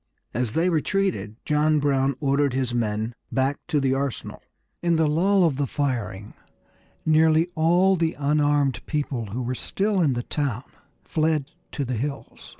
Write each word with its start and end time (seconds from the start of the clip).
As 0.33 0.53
they 0.53 0.67
retreated 0.67 1.35
John 1.45 1.77
Brown 1.77 2.15
ordered 2.19 2.53
his 2.53 2.73
men 2.73 3.13
back 3.31 3.59
to 3.67 3.79
the 3.79 3.93
arsenal. 3.93 4.41
In 4.81 4.95
the 4.95 5.05
lull 5.07 5.43
of 5.43 5.57
the 5.57 5.67
firing 5.67 6.33
nearly 7.05 7.47
all 7.53 7.95
the 7.95 8.15
unarmed 8.17 8.83
people 8.87 9.27
who 9.27 9.43
were 9.43 9.53
still 9.53 10.01
in 10.01 10.13
the 10.13 10.23
town 10.23 10.63
fled 11.03 11.51
to 11.73 11.85
the 11.85 11.97
hills. 11.97 12.49